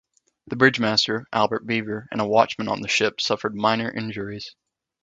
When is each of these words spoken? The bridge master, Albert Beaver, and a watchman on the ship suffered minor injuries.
The 0.47 0.55
bridge 0.55 0.79
master, 0.79 1.27
Albert 1.31 1.67
Beaver, 1.67 2.07
and 2.11 2.19
a 2.19 2.27
watchman 2.27 2.67
on 2.67 2.81
the 2.81 2.87
ship 2.87 3.21
suffered 3.21 3.53
minor 3.53 3.87
injuries. 3.91 4.55